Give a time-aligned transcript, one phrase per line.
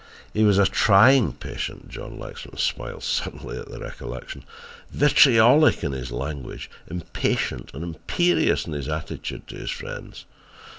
[0.33, 4.43] He was a trying patient," John Lexman smiled suddenly at the recollection,
[4.89, 10.25] "vitriolic in his language, impatient and imperious in his attitude to his friends.